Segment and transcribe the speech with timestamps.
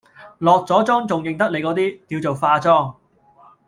[0.39, 2.95] 落咗妝仲認得你嗰啲，叫做化妝